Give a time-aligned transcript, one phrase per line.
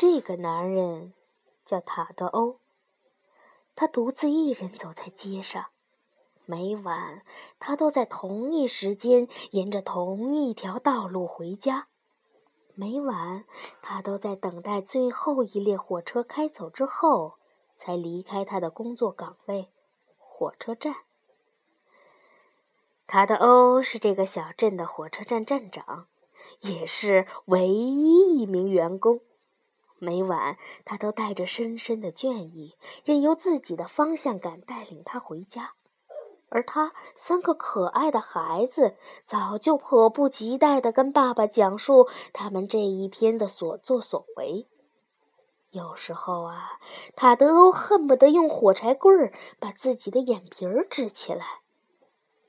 [0.00, 1.12] 这个男人
[1.64, 2.60] 叫塔德欧，
[3.74, 5.70] 他独自一人走在街上。
[6.46, 7.24] 每晚，
[7.58, 11.88] 他都在同一时间沿着同一条道路回家。
[12.76, 13.44] 每晚，
[13.82, 17.38] 他都在等待最后一列火车开走之后，
[17.76, 19.72] 才离开他的工作岗位——
[20.16, 20.94] 火车站。
[23.08, 26.06] 塔德欧是这个小镇的火车站站长，
[26.60, 29.22] 也是唯一一名员工。
[29.98, 35.74] 每晚，他都带着深深的倦意，任由自己的方向感带领他回家。
[36.50, 44.66] 而他三个可爱的孩子早就迫不及待地跟爸爸讲述他们这一天的所作所为。
[45.70, 46.80] 有时候啊，
[47.14, 51.60] 塔德欧恨不得用火柴棍儿把自己的眼皮儿支起来，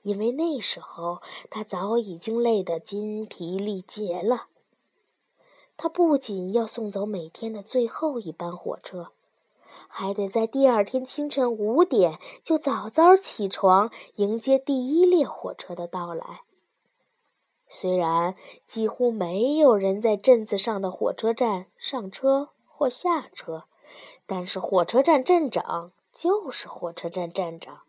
[0.04, 4.48] 因为那时候他早已经累得筋疲力竭了。
[5.82, 9.14] 他不仅要送走每天的最后一班火车。
[9.88, 16.42] 还得在第二天清晨五点就早早起床，迎接第一列火车的到来。
[17.70, 23.64] 虽然几乎没有人在镇子上的火车站上车或下车，
[24.26, 27.84] 但是火车站站长就是火车站站长，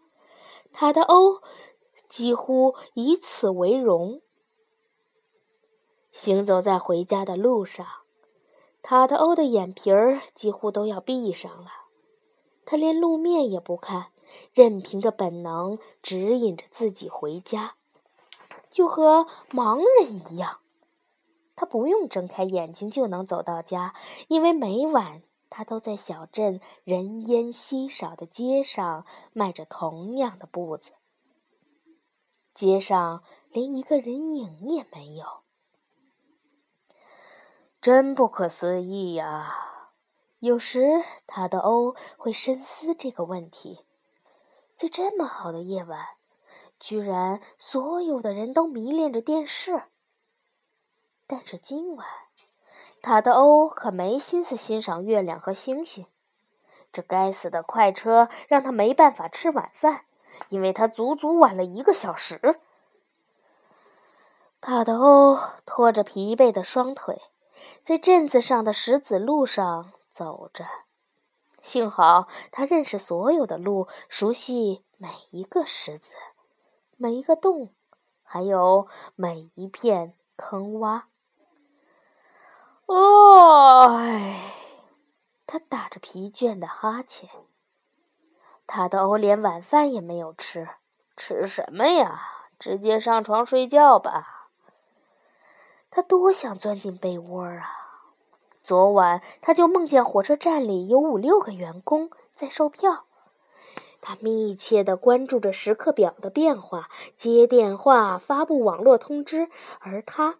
[0.72, 1.42] 他的欧
[2.08, 4.22] 几乎以此为荣。
[6.12, 7.86] 行走在回家的路上，
[8.82, 11.70] 塔特欧的眼皮儿几乎都要闭上了。
[12.64, 14.08] 他连路面也不看，
[14.52, 17.74] 任凭着本能指引着自己回家，
[18.70, 20.58] 就和盲人一样。
[21.56, 23.94] 他不用睁开眼睛就能走到家，
[24.28, 30.92] 因为每晚他都在小镇人烟稀少的街上迈着同样的步子。
[32.54, 35.42] 街上连一个人影也没有，
[37.80, 39.56] 真不可思议呀！
[40.38, 43.86] 有时，塔德欧会深思这个问题：
[44.74, 46.08] 在这么好的夜晚，
[46.78, 49.84] 居然所有的人都迷恋着电视。
[51.26, 52.06] 但是今晚，
[53.00, 56.04] 塔德欧可没心思欣赏月亮和星星。
[56.92, 60.04] 这该死的快车让他没办法吃晚饭，
[60.50, 62.60] 因为他足足晚了一个小时。
[64.60, 67.22] 塔德欧拖着疲惫的双腿，
[67.82, 69.92] 在镇子上的石子路上。
[70.12, 70.66] 走着，
[71.62, 76.12] 幸好他认识所有的路，熟悉每一个石子、
[76.96, 77.72] 每一个洞，
[78.24, 81.02] 还有每一片坑洼。
[82.86, 83.88] 哦，
[85.46, 87.30] 他打着疲倦的哈欠。
[88.66, 90.68] 他的欧连晚饭也没有吃，
[91.16, 92.20] 吃什么呀？
[92.58, 94.39] 直接上床睡觉吧。
[95.90, 97.76] 他多想钻进被窝啊！
[98.62, 103.04] 昨晚他就梦见火车站里有五六个员工在售票，
[104.00, 109.48] 他密切地关注着时刻表的变化，接电话、发布网络通知，
[109.80, 110.36] 而他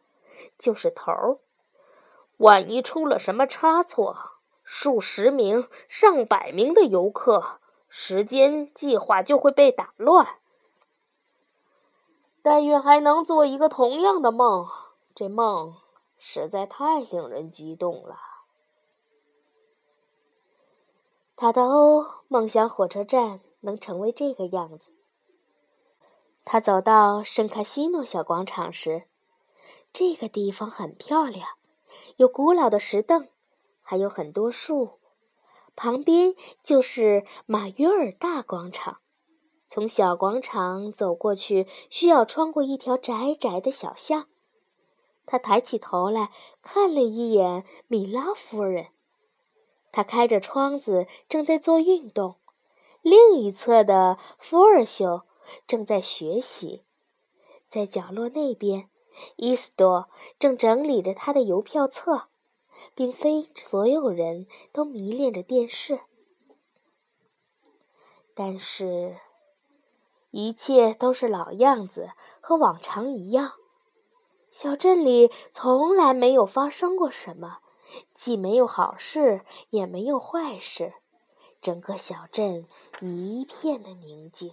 [0.59, 1.39] 就是头儿。
[2.37, 4.17] 万一出了什么差错，
[4.63, 10.27] 数十名、上百名的游客，时间计划就会被打乱。
[12.43, 14.69] 但愿还能做一个同样的梦，
[15.21, 15.77] 这梦。
[16.19, 18.17] 实在太令人激动了。
[21.37, 24.93] 塔德欧梦想火车站能成为这个样子。
[26.43, 29.09] 他走到圣卡西诺小广场时，
[29.93, 31.49] 这个地方很漂亮，
[32.17, 33.29] 有古老的石凳，
[33.83, 35.01] 还有很多树。
[35.77, 39.01] 旁边就是马约尔大广场。
[39.69, 44.29] 从小广场走过去，需要穿过一条窄窄的小巷。
[45.31, 48.89] 他抬起头来看了一眼米拉夫人，
[49.93, 52.35] 她开着窗子，正在做运动。
[53.01, 55.23] 另一侧的福尔修
[55.69, 56.83] 正在学习，
[57.69, 58.91] 在角落那边，
[59.37, 60.11] 伊斯多
[60.41, 62.27] 正整理着他的邮票册。
[62.95, 66.01] 并非所有人都迷恋着电视，
[68.35, 69.19] 但是，
[70.31, 72.11] 一切都是老样子，
[72.41, 73.60] 和往常一样。
[74.51, 77.59] 小镇里从来没有发生过什么，
[78.15, 80.95] 既没有好事，也没有坏事，
[81.63, 82.67] 整个小镇
[83.01, 84.53] 一片的宁静。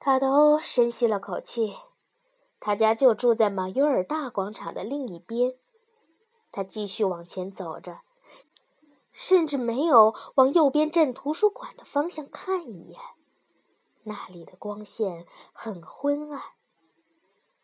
[0.00, 1.76] 塔德欧深吸了口气，
[2.58, 5.54] 他家就住在马约尔大广场的另一边。
[6.50, 8.00] 他继续往前走着，
[9.12, 12.98] 甚至没有往右边镇图书馆的方向看一眼，
[14.02, 16.42] 那里的光线很昏暗。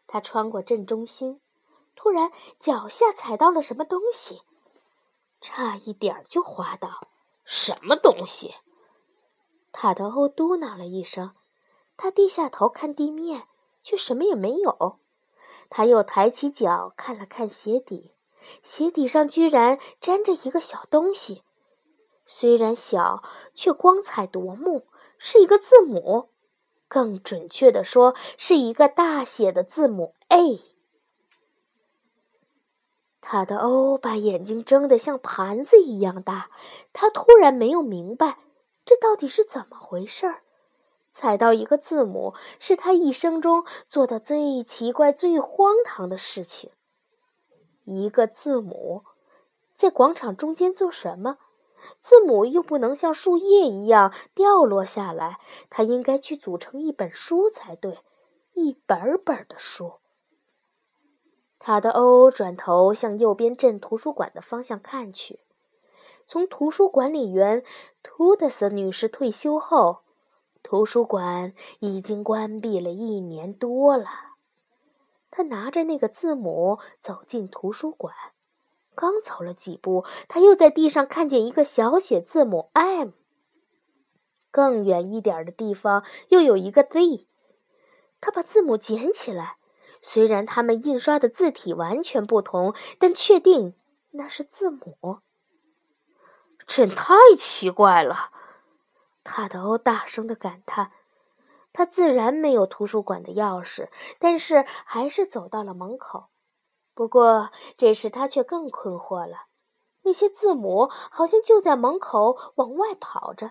[0.06, 1.40] 他穿过镇中心，
[1.94, 4.42] 突然脚下踩到了什么东西，
[5.40, 7.08] 差一点就滑倒。
[7.44, 8.54] 什么东西？
[9.72, 11.34] 塔德欧嘟囔了一声。
[11.96, 13.48] 他低下头看地面，
[13.82, 14.98] 却什么也没有。
[15.70, 18.14] 他又抬起脚看了看鞋底，
[18.62, 21.42] 鞋底上居然粘着一个小东西，
[22.26, 23.22] 虽然小，
[23.54, 24.86] 却光彩夺目，
[25.18, 26.30] 是一个字母。
[26.88, 30.60] 更准确的说，是一个大写的字母 A。
[33.20, 36.48] 他的欧把眼睛睁得像盘子一样大，
[36.92, 38.38] 他突然没有明白，
[38.84, 40.42] 这到底是怎么回事儿。
[41.10, 46.70] 踩到一个字母，是他一生中做的最奇怪、最荒唐的事情。
[47.84, 49.02] 一个字母，
[49.74, 51.38] 在广场中间做什么？
[52.00, 55.38] 字母又不能像树叶一样掉落下来，
[55.70, 57.98] 它应该去组成一本书才对，
[58.54, 59.94] 一本本的书。
[61.58, 65.40] 塔德欧转头向右边镇图书馆的方向看去。
[66.24, 67.64] 从图书管理员
[68.02, 70.00] 图德斯女士退休后，
[70.62, 74.06] 图书馆已经关闭了一年多了。
[75.30, 78.14] 他拿着那个字母走进图书馆。
[78.96, 83.10] 刚走了几步，他又在地上看见一个小写字母 M。
[84.50, 87.28] 更远一点的地方又有一个 Z。
[88.20, 89.58] 他把字母捡起来，
[90.00, 93.74] 虽然它们印刷的字体完全不同，但确定
[94.12, 95.18] 那是字母。
[96.66, 98.30] 真太奇怪了，
[99.22, 100.90] 塔德欧大声的感叹。
[101.72, 106.30] 他自然没有图书馆的钥匙，但是还是走到了门口。
[106.96, 109.48] 不过，这时他却更困惑了。
[110.04, 113.50] 那些字母好像就在门口往外跑着。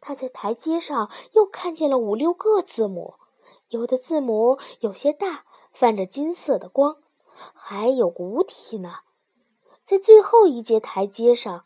[0.00, 3.14] 他在台阶上又看见了五六个字母，
[3.70, 6.98] 有的字母有些大，泛着金色的光，
[7.54, 9.00] 还有骨体呢。
[9.82, 11.64] 在最后一节台阶上，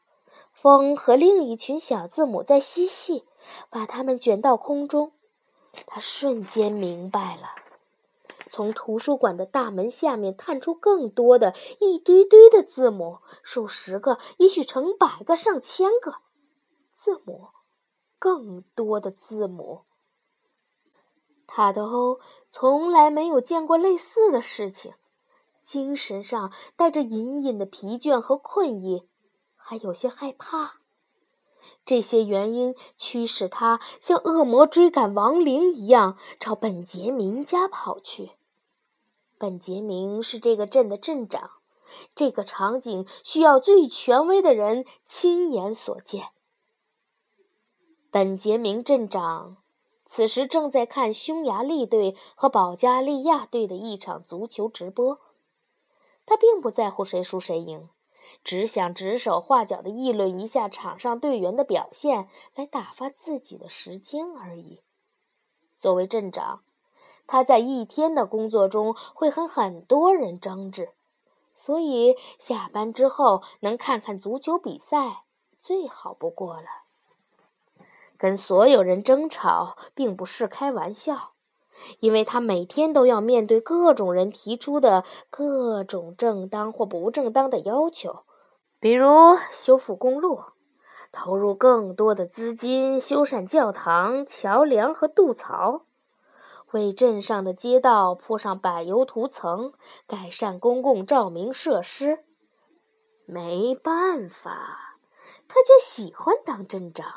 [0.55, 3.27] 风和另一群小字母在嬉戏，
[3.69, 5.13] 把它们卷到空中。
[5.87, 7.66] 他瞬间明白了。
[8.57, 16.15] 从图书馆的大门下面探出更多的一堆堆的字母，数十个，也许成百个、上千个
[16.95, 17.49] 字母，
[18.19, 19.83] 更多的字母。
[21.47, 22.19] 塔德欧
[22.49, 24.95] 从来没有见过类似的事情，
[25.61, 29.07] 精神上带着隐隐的疲倦和困意，
[29.55, 30.77] 还有些害怕。
[31.85, 38.36] 这些原因驱使他像恶魔追赶亡灵一样朝本杰明家跑去。
[39.39, 41.51] 本杰明是这个镇的镇长，
[42.15, 46.31] 这个场景需要最权威的人亲眼所见。
[48.11, 49.59] 本杰明镇长
[50.07, 55.21] 此时正在看匈牙利队和保加利亚队的一场足球直播，
[56.25, 57.91] 他并不在乎谁输谁赢，
[58.43, 64.81] 只想指手画脚地议论一下场上队员的表现，来打发自己的时间而已。
[65.77, 66.63] 作为镇长。
[67.27, 70.91] 他在一天的工作中会和很多人争执，
[71.55, 75.25] 所以下班之后能看看足球比赛
[75.59, 76.67] 最好不过了。
[78.19, 81.33] 跟所有人争吵并不是开玩笑，
[82.01, 88.21] 因为他每天都要面对各种人提出的各种正当或不正当的要求，
[88.79, 90.41] 比如修复公路、
[91.11, 95.86] 投入更多的资金修缮教堂、桥梁和渡槽。
[96.77, 99.73] 为镇上的街道铺上柏油涂层，
[100.07, 102.27] 改善公共照明设施。
[103.25, 104.99] 没办法，
[105.49, 107.15] 他就喜欢当镇长。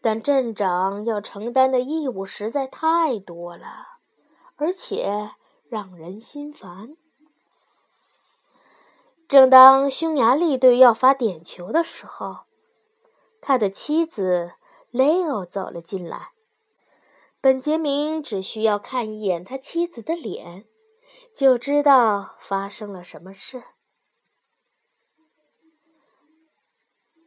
[0.00, 3.98] 但镇长要承担的义务实在太多了，
[4.56, 5.32] 而且
[5.68, 6.96] 让人心烦。
[9.28, 12.46] 正当匈牙利队要发点球的时候，
[13.42, 14.52] 他的妻子
[14.90, 16.35] 雷欧走了进来。
[17.46, 20.66] 本杰明只需要看一眼他妻子的脸，
[21.32, 23.62] 就知道发生了什么事。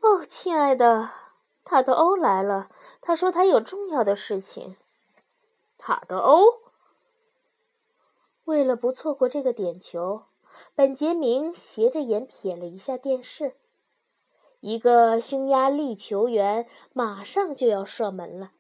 [0.02, 1.10] 哦，亲爱的，
[1.64, 2.70] 塔德欧来了。
[3.00, 4.76] 他说他有重要的事情。
[5.78, 6.44] 塔德欧
[8.44, 10.24] 为了不错过这个点球，
[10.76, 13.56] 本杰明斜着眼瞥了一下电视。
[14.60, 18.52] 一个匈牙利球员马上就要射门了。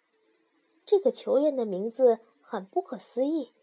[0.89, 3.53] 这个球员的名字很不可思议，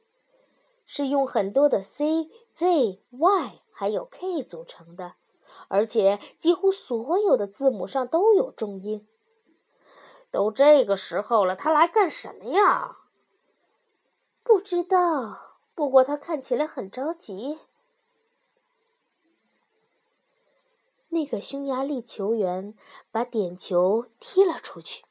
[0.84, 5.14] 是用很多的 C、Z、Y 还有 K 组成的，
[5.66, 9.08] 而且几乎所有的字母上都有重音。
[10.30, 12.96] 都这个时候了，他来干什么呀？
[14.44, 17.58] 不知道，不过他看起来很着急。
[21.08, 22.76] 那个匈牙利球员
[23.10, 25.05] 把点球踢了出去，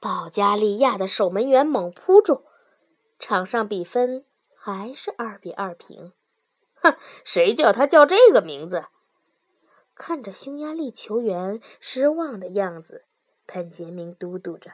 [0.00, 2.44] 保加利亚的守门员猛扑住，
[3.18, 4.24] 场上比分
[4.56, 6.12] 还是二比二平。
[6.76, 8.86] 哼，谁叫他叫这个名字？
[9.94, 13.04] 看着匈牙利球员失望的样子，
[13.44, 14.70] 本杰明嘟嘟着：“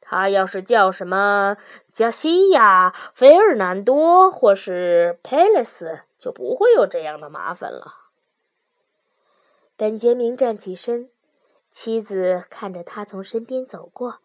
[0.00, 1.58] 他要是叫什么
[1.92, 8.08] 加西亚、费尔南多或是佩雷斯，就不会有这样的麻烦了。”
[9.76, 11.10] 本杰明站起身，
[11.72, 14.18] 妻子看着他从身边走过。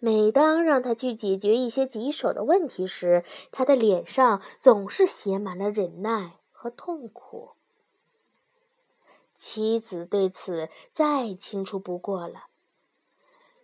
[0.00, 7.50] 每当让他去解决一些棘手的问题时，他的脸上总是写满了忍耐和痛苦。
[9.36, 12.46] 妻子对此再清楚不过了。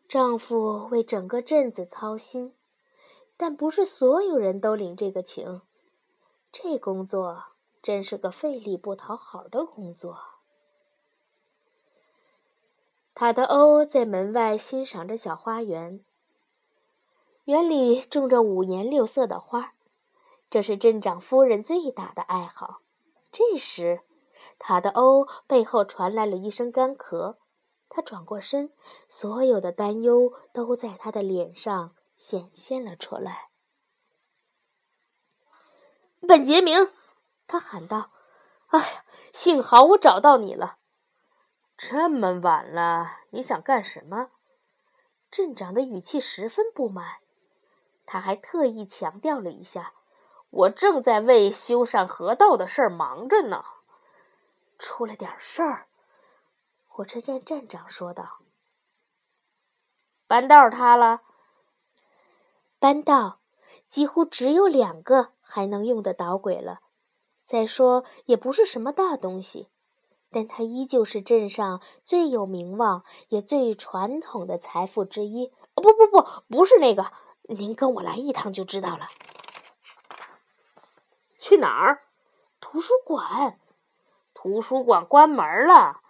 [0.08, 2.52] 丈夫为整个镇子操心，
[3.36, 5.62] 但不是所有人都领这个情。
[6.52, 7.44] 这工作
[7.82, 10.33] 真是个费力不讨好的工作。
[13.14, 16.04] 塔德欧在门外欣赏着小花园，
[17.44, 19.74] 园里种着五颜六色的花，
[20.50, 22.80] 这是镇长夫人最大的爱好。
[23.30, 24.00] 这时，
[24.58, 27.36] 塔德欧背后传来了一声干咳，
[27.88, 28.72] 他转过身，
[29.08, 33.50] 所有的担忧都在他的脸上显现了出来。
[36.26, 36.90] 本杰明，
[37.46, 38.10] 他喊道
[38.74, 40.78] ：“哎呀，幸好我找到你了！
[41.76, 44.30] 这么晚了，你想干什么？”
[45.30, 47.16] 镇长的语气十分不满，
[48.06, 49.92] 他还特意强调了一下
[50.50, 53.64] ：“我正在为修缮河道的事儿忙着呢。”
[54.78, 55.88] 出了点事儿，
[56.86, 58.38] 火车站站长说道
[60.28, 61.22] ：“搬道塌了。
[62.78, 63.40] 搬道
[63.88, 66.80] 几乎只有两个还能用的导轨了。
[67.44, 69.68] 再说也不是什么大东西，
[70.34, 75.52] 但它依旧是镇上最有名望也最传统的财富之一。
[75.74, 77.12] 哦，不不不，不是那个，
[77.42, 79.06] 您跟我来一趟就知道了。
[81.38, 82.02] 去哪儿？
[82.60, 83.60] 图书馆。”
[84.34, 86.02] 图书馆关门了，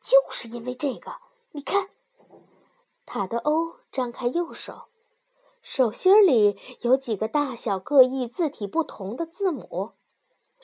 [0.00, 1.18] 就是因为这个。
[1.52, 1.90] 你看，
[3.06, 4.86] 塔德欧张开右手，
[5.62, 9.92] 手心里有几个大小各异、字体不同的字母。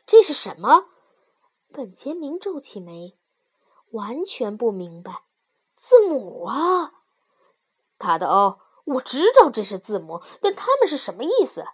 [0.05, 0.87] 这是什么？
[1.73, 3.15] 本杰明皱起眉，
[3.93, 5.23] 完全不明白。
[5.77, 6.93] 字母啊，
[7.99, 11.65] 塔德欧，我知道这是字母，但他们是什么意思？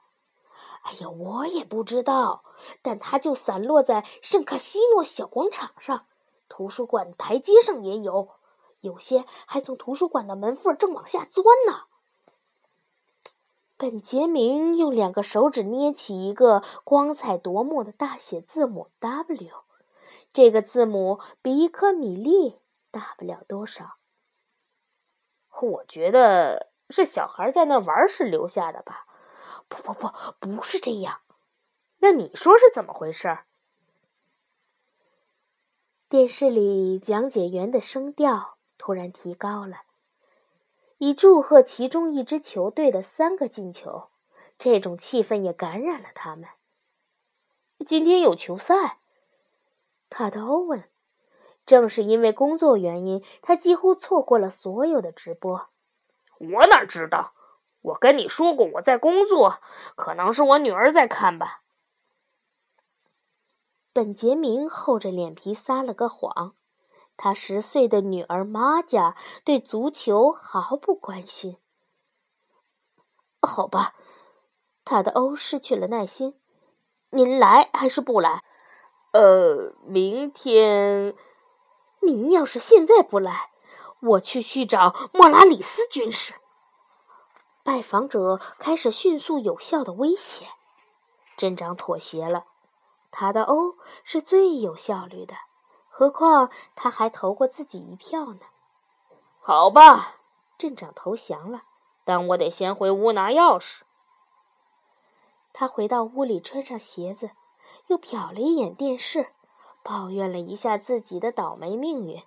[0.83, 2.45] 哎呀，我也不知道，
[2.83, 6.07] 但它就散落在圣卡西诺小广场上，
[6.49, 8.29] 图书馆台阶上也有，
[8.81, 11.85] 有些还从图书馆的门缝正往下钻呢。
[13.79, 19.51] 本杰明用两个手指捏起一个光彩夺目的大写字母 W，
[20.37, 22.59] 这个字母比一颗米粒
[22.91, 23.97] 大不了多少。
[25.63, 29.07] 我觉得是小孩在那玩时留下的吧。
[29.67, 31.23] 不不不，不是这样。
[32.01, 33.39] 那你说是怎么回事？
[36.07, 39.85] 电视里讲解员的声调突然提高了，
[40.99, 44.11] 以祝贺其中一支球队的三个进球。
[44.59, 46.51] 这种气氛也感染了他们。
[47.87, 48.99] 今天有球赛？
[50.09, 50.89] 塔德欧问。
[51.65, 55.69] 正是因为工作原因，他几乎错过了所有的直播。
[56.39, 57.33] 我哪知道？
[57.81, 59.61] 我跟你说过我在工作，
[59.97, 61.63] 可能是我女儿在看吧。
[63.93, 66.55] 本杰明厚着脸皮撒了个谎，
[67.17, 71.59] 他十岁的女儿玛加对足球毫不关心。
[73.41, 73.95] 好吧，
[74.85, 76.39] 塔德欧失去了耐心。
[77.11, 78.45] 您来还是不来？
[79.17, 81.17] 呃，明天。
[82.03, 83.51] 您要是现在不来，
[84.01, 86.35] 我去去找莫拉里斯军士。
[87.63, 90.51] 拜访者开始迅速有效的威胁，
[91.35, 92.45] 镇长妥协了。
[93.11, 95.35] 塔德欧是最有效率的，
[95.89, 98.41] 何况他还投过自己一票呢。
[99.41, 100.17] 好吧，
[100.59, 101.63] 镇长投降了，
[102.05, 103.81] 但我得先回屋拿钥匙。
[105.55, 107.31] 他回到屋里，穿上鞋子，
[107.89, 109.29] 又瞟了一眼电视，
[109.83, 112.23] 抱怨了一下自己的倒霉命运。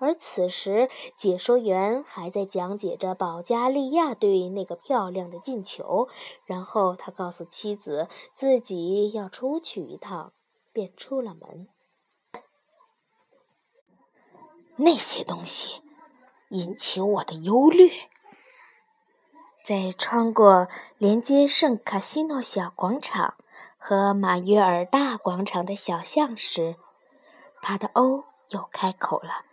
[0.00, 6.08] 而此时，解说员还在讲解着保加利亚队那个漂亮的进球。
[6.44, 10.32] 然后他告诉妻子自己要出去一趟，
[10.72, 11.66] 便出了门。
[14.76, 15.82] 那些东西
[16.50, 17.90] 引起我的忧虑。
[19.64, 23.34] 在穿过连接圣卡西诺小广场
[23.78, 26.76] 和马约尔大广场的小巷时。
[27.62, 29.44] 他的欧又开口了：“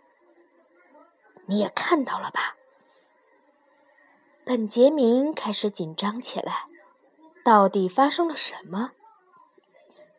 [1.46, 2.56] 你也看到了吧？”
[4.44, 6.66] 本杰明开始紧张起来，
[7.44, 8.92] 到底发生了什么？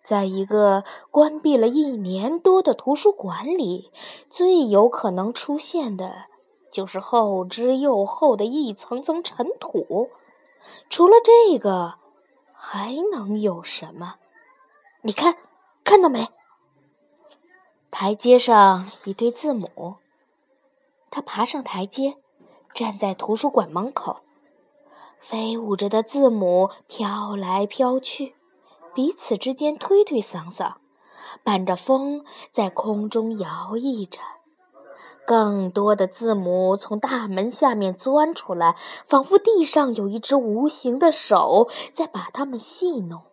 [0.04, 3.92] 在一个关闭了一年多的图书馆里，
[4.30, 6.26] 最有可能出现的，
[6.72, 10.10] 就是后知又厚的一层层尘土。
[10.90, 11.96] 除了这个，
[12.60, 14.16] 还能有什么？
[15.04, 15.38] 你看，
[15.84, 16.28] 看到没？
[17.92, 19.98] 台阶上一堆字母。
[21.12, 22.18] 他爬上台阶，
[22.74, 24.22] 站在图书馆门口，
[25.20, 28.36] 飞舞着的字母飘来飘去。
[28.94, 30.74] 彼此之间推推搡搡，
[31.44, 34.20] 伴着风在空中摇曳着。
[35.28, 43.24] 更多的字母从大门下面钻出来，仿佛地上有一只无形的手在把它们戏弄。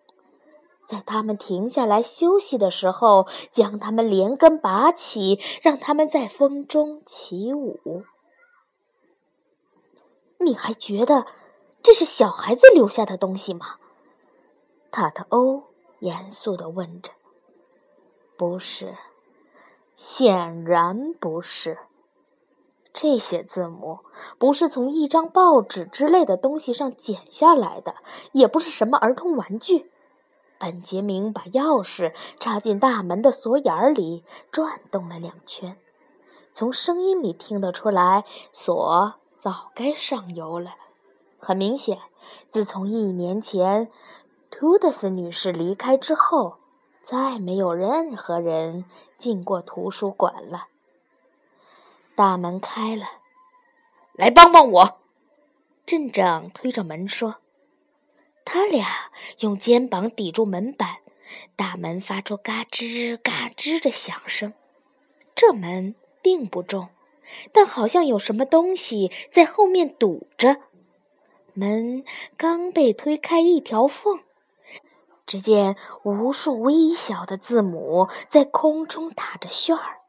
[0.88, 8.02] 在它们停下来休息的时候，将它们连根拔起，让它们在风中起舞。
[10.40, 11.26] 你还觉得
[11.80, 13.76] 这是小孩子留下的东西吗？
[14.90, 15.62] 塔特欧
[16.00, 17.12] 严肃地问着
[18.36, 18.96] ：“不是，
[19.94, 21.78] 显然不是。
[22.92, 24.00] 这些字母
[24.38, 27.96] 不是从一张报纸之类的东西上剪下来的，
[28.32, 29.90] 也不是什么儿童玩具。”
[30.58, 35.76] 本杰明把钥匙插进大门的锁眼里，转动了两圈。
[36.52, 40.76] 从声音里听得出来，锁早该上油了。
[41.38, 41.98] 很明显，
[42.48, 43.90] 自从一年前。
[44.50, 46.58] 图德斯女士离开之后，
[47.04, 48.86] 再没有任何人
[49.18, 50.68] 进过图书馆了。
[52.16, 53.04] 大门开了，
[54.14, 54.98] 来帮帮我！
[55.84, 57.36] 镇长推着门说。
[58.46, 61.00] 他俩用肩膀抵住门板，
[61.54, 64.54] 大门发出嘎吱嘎吱的响声。
[65.34, 66.88] 这门并不重，
[67.52, 70.62] 但好像有什么东西在后面堵着。
[71.52, 72.02] 门
[72.38, 74.23] 刚被推开一条缝。
[75.26, 80.00] 只见无数微小的字母在空中打着旋儿，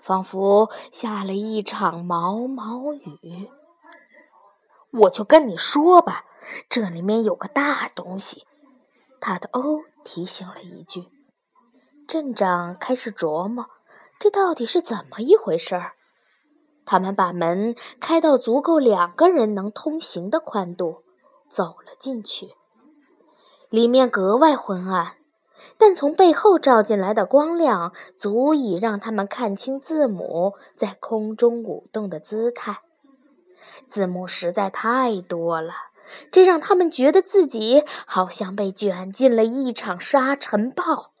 [0.00, 3.50] 仿佛下了一场毛毛雨。
[4.90, 6.24] 我就跟你说吧，
[6.68, 8.46] 这里面有个大东西。
[9.20, 11.08] 塔的欧提醒了一句。
[12.06, 13.66] 镇长开始琢磨，
[14.18, 15.92] 这到底是怎么一回事儿。
[16.86, 21.02] 他们把门开到足够两个人能通行的宽度，
[21.50, 22.54] 走了进去。
[23.70, 25.16] 里面格外昏暗，
[25.76, 32.78] 但从背后照进来的光亮足以让他们看清字母在空中舞动的姿态。
[33.86, 35.72] 字母实在太多了，
[36.30, 41.12] 这让他们觉得自己好像被卷进了一场沙尘暴。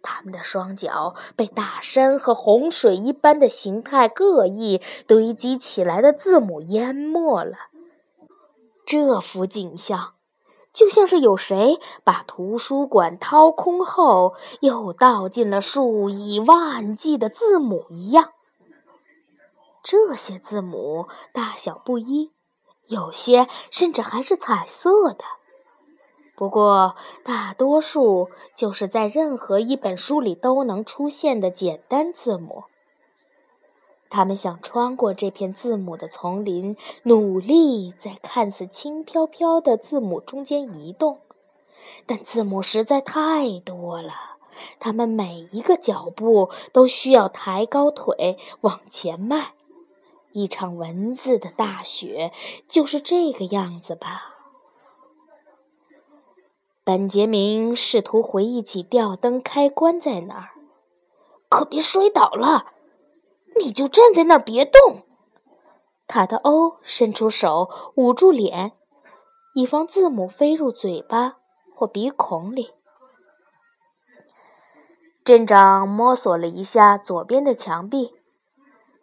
[0.00, 7.56] 他们的双脚被大山和洪水一般的形态各异堆积起来的字母淹没了。
[8.86, 10.14] 这幅景象。
[10.72, 18.32] 就像是有谁把图书馆掏空后，又倒进了数以万计的字母一样。
[19.82, 22.32] 这些字母大小不一，
[22.86, 25.24] 有些甚至还是彩色的。
[26.36, 32.64] 不过，大多数就是在任何一本书里都能出现的简单字母。
[34.10, 41.20] 他们想穿过这片字母的丛林，努力在看似轻飘飘的字母中间移动，
[42.06, 44.12] 但字母实在太多了，
[44.80, 49.52] 他们每一个脚步都需要抬高腿往前迈。
[50.32, 52.32] 一场文字的大雪
[52.68, 54.36] 就是这个样子吧？
[56.84, 60.48] 本杰明试图回忆起吊灯开关在哪儿，
[61.50, 62.72] 可别摔倒了。
[63.58, 65.04] 你就站在那儿别动。
[66.06, 68.72] 塔特欧伸出手捂住脸，
[69.54, 71.36] 以防字母飞入嘴巴
[71.74, 72.70] 或鼻孔里。
[75.22, 78.14] 镇长摸索了一下左边的墙壁，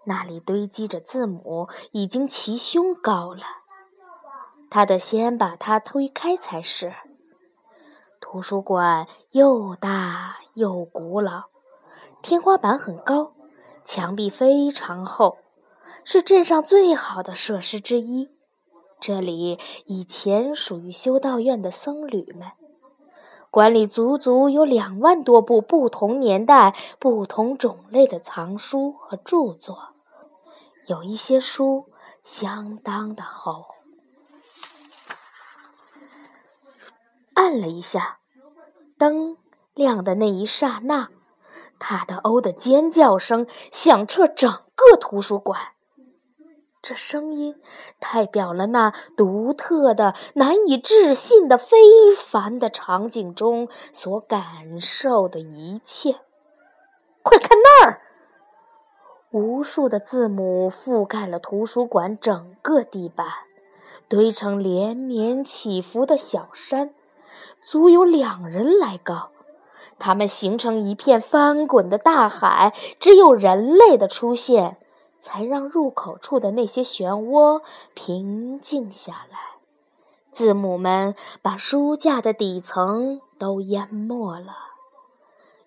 [0.06, 3.44] 那里堆积着字母，已经齐胸高了。
[4.72, 6.92] 他得先把它推开才是。
[8.20, 11.44] 图书馆又大又古老，
[12.24, 13.35] 天花板很高。
[13.86, 15.38] 墙壁非常厚，
[16.04, 18.32] 是镇上最好的设施之一。
[19.00, 22.52] 这里以前属于修道院的僧侣们，
[23.52, 29.94] 馆里足足有两万多部不同年代、不同种类的藏书和著作，
[30.88, 31.86] 有一些书
[32.24, 33.66] 相当的厚。
[37.36, 38.20] 按了一下
[38.98, 39.38] 灯，
[39.76, 41.10] 亮的那一刹那。
[41.88, 45.60] 卡德欧的尖叫声响彻整个图书馆。
[46.82, 47.62] 这声音
[48.00, 51.78] 代表了那独特的、难以置信的、非
[52.18, 56.22] 凡的场景中所感受的一切。
[57.22, 58.02] 快看那儿！
[59.30, 63.28] 无数的字母覆盖了图书馆整个地板，
[64.08, 66.96] 堆成连绵起伏的小山，
[67.62, 69.30] 足有两人来高。
[70.00, 74.78] 它们形成一片翻滚的大海，只有人类的出现。
[75.18, 77.64] 才让入口处的那些漩涡
[77.96, 79.56] 平静下来。
[80.32, 84.56] 字母们把书架的底层都淹没了，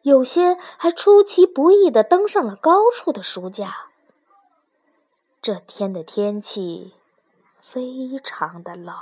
[0.03, 3.89] 有些还出其不意地登上了高处的书架。
[5.43, 6.93] 这天的天气
[7.61, 8.95] 非常的冷。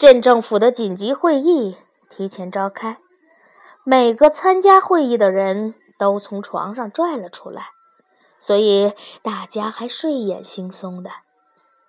[0.00, 1.76] 镇政府的紧急会议
[2.08, 3.02] 提前召开，
[3.84, 5.74] 每个参加会议的人。
[5.98, 7.72] 都从床上拽了出来，
[8.38, 11.10] 所以大家还睡眼惺忪的。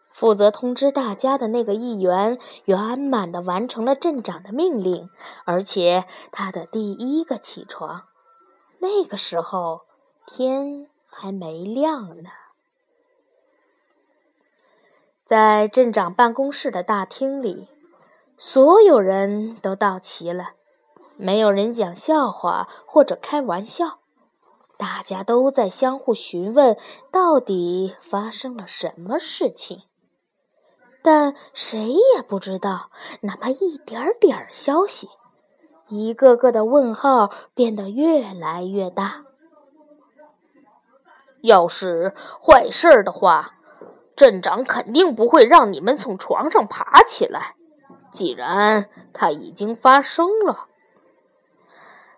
[0.10, 5.10] 负责通知大家的那个议员圆满地完成了镇长的命令，
[5.46, 8.04] 而且他的第一个起床。
[8.80, 9.84] 那个时候
[10.26, 12.30] 天还没亮呢。
[15.24, 17.70] 在镇长办公室的大厅里，
[18.44, 20.54] 所有人都到齐了，
[21.16, 24.00] 没有人讲笑话或者开玩笑。
[24.80, 26.76] 大家都在相互询问，
[27.12, 29.84] 到底发生了什么事情，
[31.04, 31.78] 但谁
[32.16, 32.90] 也不知道
[33.22, 35.08] 哪怕一点点消息。
[35.90, 39.22] 一个个的问号变得越来越大。
[41.44, 43.60] 要是坏事的话，
[44.16, 47.56] 镇长肯定不会让你们从床上爬起来。
[48.12, 50.68] 既然它已经发生了。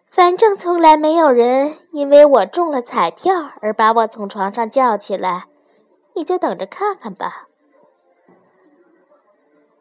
[0.06, 5.46] 反正从来没有人因为我中了彩票而把我从床上叫起来，
[6.16, 7.48] 你就等着看看吧。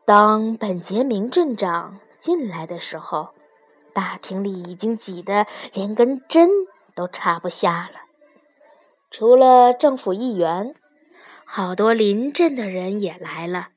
[0.04, 3.34] 当本杰明镇长进来的时候，
[3.92, 6.48] 大厅里已经挤得连根针
[6.94, 8.00] 都插不下了。
[9.10, 10.74] 除了政府议员，
[11.44, 13.68] 好多邻镇的人也来了。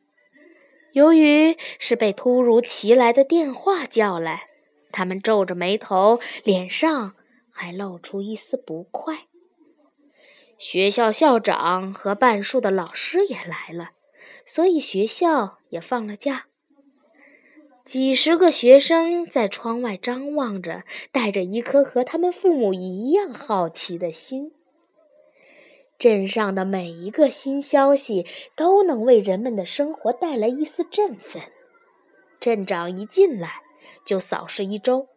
[0.95, 4.47] 由于是被突如其来的电话叫来。
[4.93, 7.15] 他们皱着眉头，脸上
[7.51, 9.25] 还露出一丝不快。
[10.57, 13.89] 学校校长和半数的老师也来了，
[14.45, 16.45] 所以学校也放了假。
[17.83, 24.53] 几十个学生在窗外张望着，带着一颗和他们父母一样好奇的心。
[25.97, 31.41] 镇上的每一个新消息都能为人们的生活带来一丝振奋。
[32.39, 33.61] 镇长一进来。
[34.05, 35.07] 就扫视一周，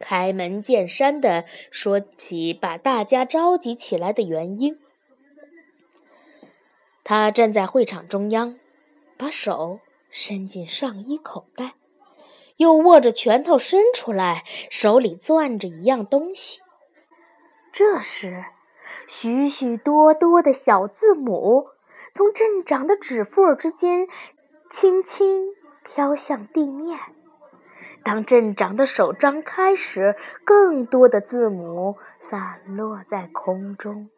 [0.00, 4.78] 开门见山地说起把大家召集起来的原因。
[7.04, 8.58] 他站在会场中央，
[9.18, 11.74] 把手伸进上衣口袋，
[12.56, 16.62] 又握着拳头伸出来，手里攥着一样东西。
[17.70, 18.46] 这时，
[19.06, 21.68] 许许多多的小字母
[22.12, 24.06] 从镇长的指腹之间
[24.70, 26.98] 轻轻飘向地面。
[28.04, 34.10] 当镇长的手张开时，更多的字母散落在空中。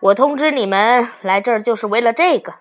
[0.00, 2.54] 我通知你们来这儿就是为了这个。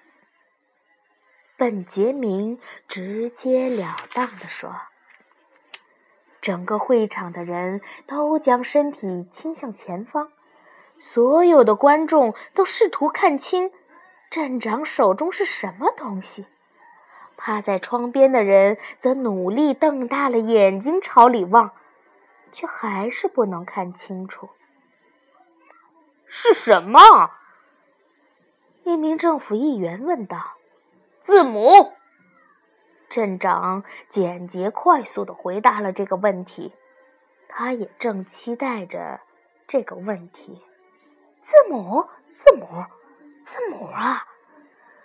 [1.58, 4.74] 本杰明直截了当地说。
[6.42, 10.32] 整个会场的人都将身体倾向前方，
[10.98, 13.72] 所有的观众都试图看清
[14.30, 16.46] 镇长手中是什么东西。
[17.36, 21.72] 趴在窗边的人则努力瞪大了眼睛朝里望，
[22.52, 24.50] 却还是不能看清楚
[26.26, 27.00] 是什么。
[28.84, 30.56] 一名政府议员问道
[31.22, 31.94] ：“字母。”
[33.10, 36.74] 镇长简洁快速地回答了这个问题。
[37.48, 39.20] 他也正期待着
[39.68, 40.62] 这个问题
[41.42, 42.68] ：“字母，字母，
[43.44, 44.28] 字母啊！”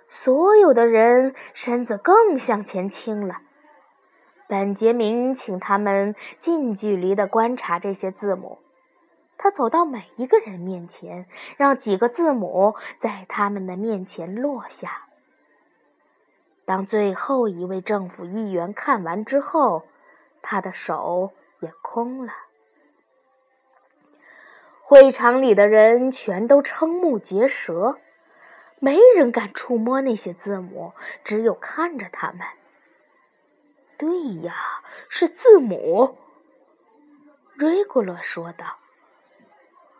[0.06, 3.40] 所有的人身子更向前倾了。
[4.46, 8.58] 本杰明请他们近距离地观察这些字母。
[9.36, 15.03] 他走到每一个人面前，让几个字母在他们的面前落下。
[16.64, 19.86] 当最后一位政府议员看完之后，
[20.42, 22.32] 他的手也空了。
[24.82, 27.98] 会场里的人全都瞠目结舌。
[28.80, 30.92] 没人敢触摸那些字母，
[31.24, 32.40] 只有看着他们。
[33.96, 34.10] 对
[34.42, 34.52] 呀，
[35.08, 36.18] 是字母。
[37.54, 38.76] 瑞古洛说道：“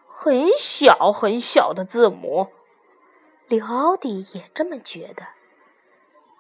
[0.07, 2.49] 很小很小的字母。”
[3.49, 5.29] 里奥迪也这么觉得。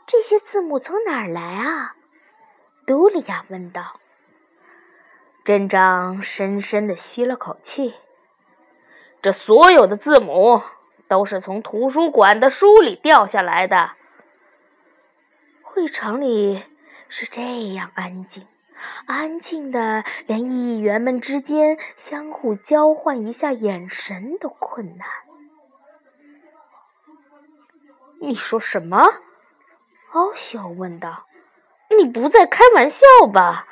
[0.06, 1.96] 这些字母从哪儿来啊？
[2.86, 4.00] 杜利亚问道。
[5.44, 7.94] 镇长深深的吸了口气。
[9.20, 10.62] 这所有的字母
[11.08, 13.92] 都是从图书馆的书里掉下来的。
[15.62, 16.62] 会场里
[17.08, 18.46] 是这样安静。
[19.06, 25.08] 安静的，连议员们之间相互交换一下眼神都困难。
[28.20, 29.02] 你说什么？
[30.14, 31.26] 奥修问道。
[31.96, 33.66] “你不在开玩笑吧？”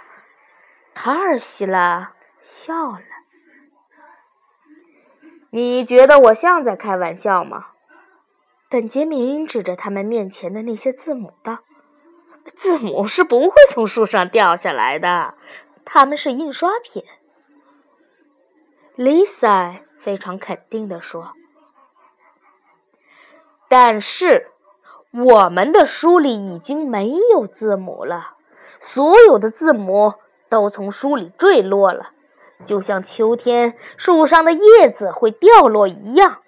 [0.94, 3.00] 塔尔希拉笑了。
[5.50, 7.68] “你觉得我像在开玩笑吗？”
[8.68, 11.60] 本杰明指着他们面前的那些字母道。
[12.56, 15.34] 字母是不会从树上掉下来的，
[15.84, 17.04] 它们是印刷品。
[18.96, 21.34] 丽萨非常肯定地说
[23.68, 24.51] ：“但是
[25.12, 28.36] 我们的书里已经没有字母了，
[28.80, 30.14] 所有的字母
[30.48, 32.10] 都从书里坠落了，
[32.64, 36.38] 就像秋天树上的叶子会掉落一样，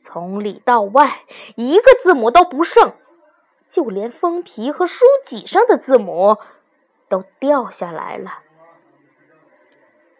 [0.00, 1.24] 从里到外
[1.56, 2.92] 一个字母都不剩。”
[3.68, 6.38] 就连封皮和书脊上的字母
[7.08, 8.40] 都掉下来了。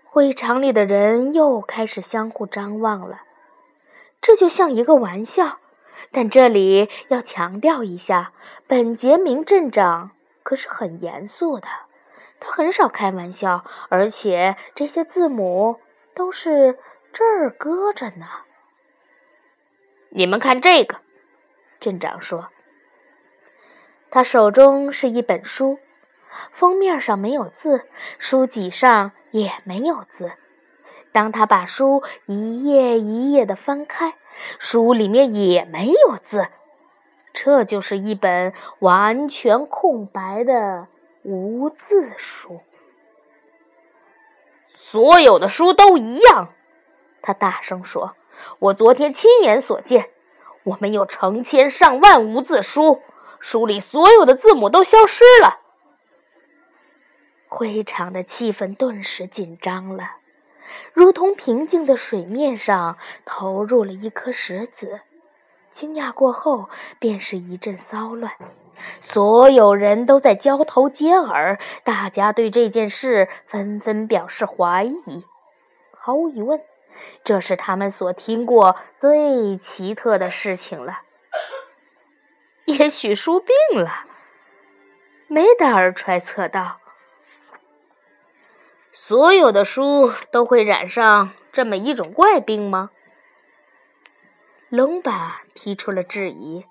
[0.04, 3.22] 会场里的人又开始相互张望了。
[4.20, 5.58] 这就像一个玩笑，
[6.12, 8.33] 但这里要强调一下，
[8.66, 10.11] 本杰明镇长
[10.42, 11.68] 可是很严肃的，
[12.40, 15.81] 他很少开玩笑，而且这些字母
[16.14, 16.79] 都是
[17.12, 18.27] 这儿搁着呢。
[20.11, 20.96] 你们看这个，
[21.79, 22.49] 镇长说。
[24.11, 25.79] 他手中是一本书，
[26.51, 27.87] 封面上没有字，
[28.18, 30.33] 书脊上也没有字。
[31.12, 34.14] 当他把书一页一页的翻开，
[34.59, 36.48] 书里面也没有字。
[37.33, 40.88] 这就是一本完全空白的
[41.22, 42.61] 无字书。
[44.74, 46.48] 所有的书都一样，
[47.22, 48.16] 他大声说
[48.59, 50.11] ：“我昨天亲眼所见，
[50.64, 53.00] 我们有成千上万无字书。”
[53.38, 55.61] 书里所有的字母都消失了，
[57.48, 60.16] 会场的气氛顿时紧张了，
[60.92, 65.00] 如同平静的水面上投入了一颗石子。
[65.72, 68.33] 惊讶过后，便是一阵骚乱，
[69.00, 75.24] 所有人都在交头接耳，大家对这件事纷纷表示怀疑。
[75.92, 76.61] 毫无疑问，
[77.22, 81.02] 这是他们所听过最奇特的事情了。
[82.64, 84.06] 也许书病了，
[85.28, 86.79] 梅达尔揣测道。
[89.02, 92.90] 所有的书都会染上这么一种怪病吗？
[94.68, 96.66] 龙巴提出了质疑。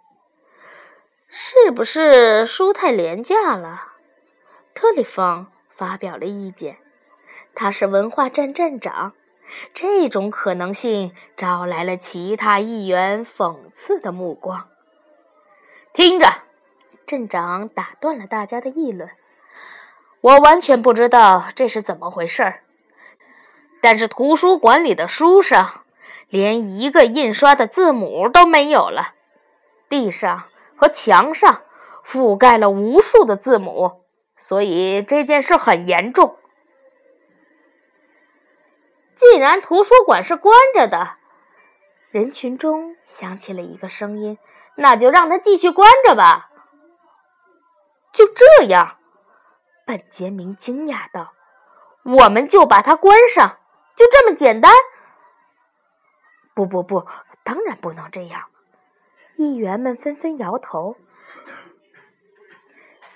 [1.28, 3.94] 是不是书太廉价了？
[4.76, 6.78] 特里方发表了意见。
[7.56, 9.14] 他是文化站站长，
[9.74, 14.70] 这种可能性招来了其他议员讽刺的目光。
[15.94, 16.28] 听着，
[17.08, 19.10] 镇长打断了大家的议论。
[20.22, 22.64] 我完全不知道这是怎么回事儿，
[23.82, 25.86] 但是图书馆里的书上
[26.28, 29.14] 连一个印刷的字母都没有了，
[29.88, 30.44] 地上
[30.76, 31.62] 和墙上
[32.06, 34.04] 覆盖了无数的字母，
[34.36, 36.38] 所以这件事很严重。
[39.16, 41.16] 既然图书馆是关着的，
[42.12, 44.38] 人群中响起了一个声音。
[44.82, 46.52] 那就让他继续关着吧。
[48.14, 48.96] 就这样，
[49.90, 51.34] 本杰明惊讶道
[52.06, 53.58] ：“我们就把它关上，
[53.96, 54.72] 就这么简单？”
[56.54, 57.08] 不不不，
[57.44, 58.50] 当然不能这样。
[59.36, 60.96] 议员们纷纷摇头。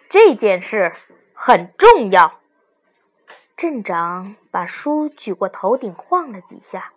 [0.09, 0.95] 这件事
[1.35, 2.39] 很重要。
[3.55, 6.91] 镇长把书举过头顶，晃了几下。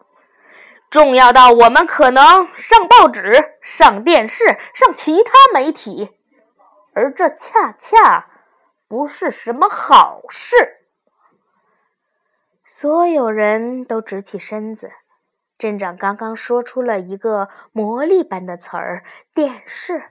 [0.89, 6.17] 重要到我们可能上报纸、上电视、上其他媒体，
[6.95, 8.31] 而这恰恰
[8.89, 10.79] 不是什么好事。
[12.65, 14.93] 所有人都直起身子。
[15.59, 20.11] 镇长刚刚说出了一个魔力般的词儿：“电视。”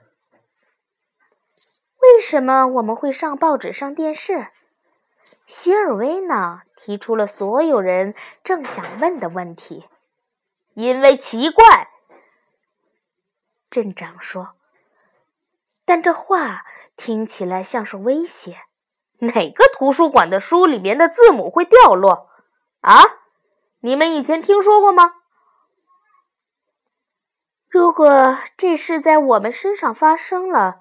[2.02, 4.48] 为什么我们会上报纸、上电视？
[5.18, 9.88] 希尔维娜提出了所有人正想问的问题。
[10.74, 11.88] 因为奇怪，
[13.70, 14.54] 镇长说。
[15.84, 18.56] 但这话听起来像是威胁。
[19.18, 22.28] 哪个图书馆的书里面的字母会掉落？
[22.80, 23.02] 啊，
[23.80, 25.14] 你们以前听说过吗？
[27.68, 30.80] 如果这事在我们身上发生了，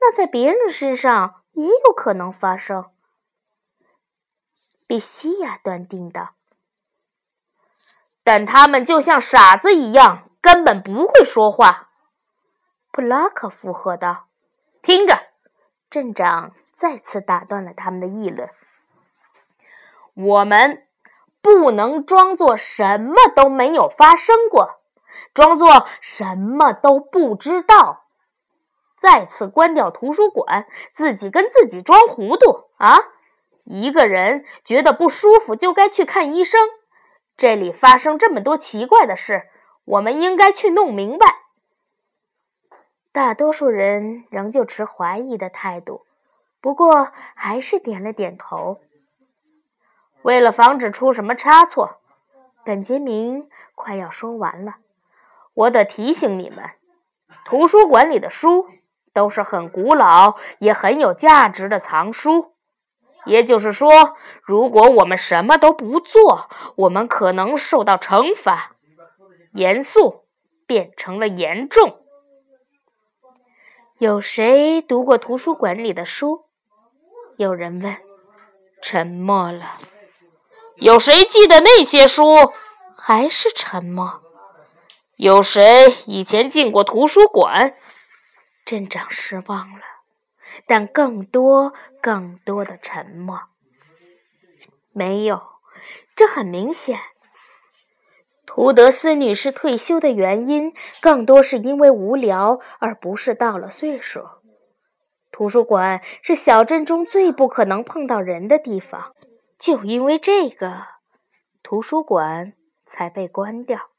[0.00, 2.86] 那在别人身上也有可能发生。
[4.86, 6.34] 比西亚断定道。
[8.22, 11.90] 但他们就像傻子一样，根本不会说话。
[12.90, 14.28] 布拉克附和道
[14.80, 15.28] ：“听着。”
[15.94, 18.50] 镇长再次打断了他们的议论
[20.12, 20.84] ：“我们
[21.40, 24.80] 不能装作什么都没有发生过。”
[25.32, 28.06] 装作什么都不知道，
[28.98, 32.98] 再次关掉图书馆，自己跟自己装糊涂啊！
[33.62, 36.60] 一个人觉得不舒服就该去看医生。
[37.36, 39.44] 这里发生这么多奇怪的事，
[39.84, 41.43] 我们应该去弄明白。
[43.14, 46.04] 大多数人仍旧持怀疑的态度，
[46.60, 48.80] 不过还是点了点头。
[50.22, 52.00] 为了防止出什么差错，
[52.64, 54.78] 本杰明快要说完了。
[55.54, 56.70] 我得提醒你们，
[57.44, 58.66] 图书馆里的书
[59.12, 62.54] 都是很古老也很有价值的藏书。
[63.26, 68.72] 也就是说，如果我们什么都不做，我们可能受到惩罚。
[69.52, 70.24] 严肃
[70.66, 72.00] 变成了严重。
[73.98, 76.46] 有谁读过图书馆里的书？
[77.36, 77.96] 有人问。
[78.82, 79.78] 沉默了。
[80.76, 82.52] 有谁记得那些书？
[82.96, 84.20] 还是沉默。
[85.16, 85.62] 有谁
[86.06, 87.76] 以前进过图书馆？
[88.66, 89.84] 镇长失望了，
[90.66, 93.42] 但更多、更多的沉默。
[94.92, 95.40] 没有，
[96.16, 96.98] 这很明显。
[98.46, 104.22] 图德斯女士退休的原因更多是因为无聊，而不是到了岁数。
[105.32, 109.14] 图书馆是小镇中最不可能碰到人的地方，
[109.58, 110.84] 就因为这个，
[111.62, 112.52] 图书馆
[112.86, 113.90] 才被关掉。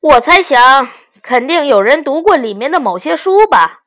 [0.00, 0.88] 我猜想，
[1.22, 3.82] 肯定有人读过里面的某些书吧？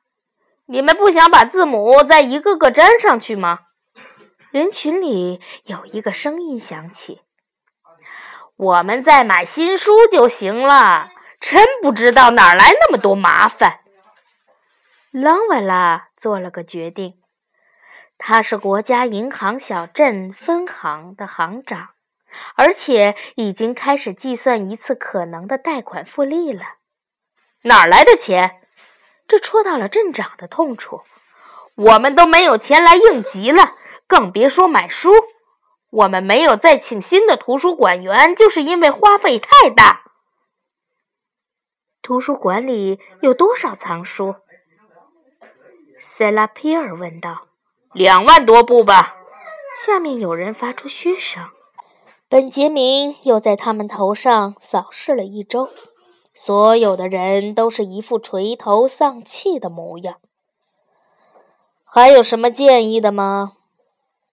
[0.66, 3.60] 你们不想把字母再一个个粘上去吗？
[4.52, 7.20] 人群里有一个声音响起
[8.56, 13.80] ：“我们再买新书就行了。”真不知道哪来那么多麻烦。
[15.10, 17.20] 朗瓦拉做了个决定，
[18.16, 21.90] 他是国家银行小镇分行的行长。
[22.54, 26.62] 而且已经开始计算一次可能的贷款复利了。
[27.62, 28.60] 哪来的钱？
[29.26, 31.02] 这戳到了镇长的痛处。
[31.74, 33.74] 我们都没有钱来应急了，
[34.06, 35.12] 更别说买书。
[35.90, 40.02] 我们没有再请新的图书馆员，就是因为花费太大。
[42.02, 44.36] 图书馆里有多少藏书？
[45.98, 47.46] 塞拉皮尔问道。
[47.92, 49.16] 两万多部吧。
[49.84, 51.42] 下面有人发出嘘声。
[52.28, 55.70] 本杰明又在他们头上扫视了一周，
[56.34, 60.16] 所有的人都是一副垂头丧气的模样。
[61.84, 63.55] 还有什么建议的吗？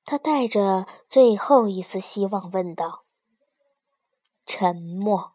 [0.06, 3.04] 他带着最后一丝希望问道。
[4.46, 5.32] 沉默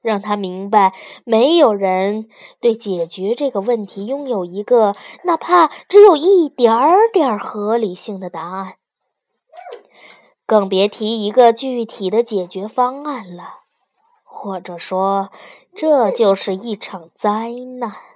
[0.00, 0.92] 让他明白，
[1.24, 2.28] 没有人
[2.60, 4.94] 对解决这个问题拥有一个
[5.24, 6.74] 哪怕只有一点
[7.12, 8.74] 点合理性的答案。
[10.44, 13.60] 更别提一个具体的解决方案了，
[14.24, 15.30] 或者说，
[15.74, 18.11] 这就是一场灾难。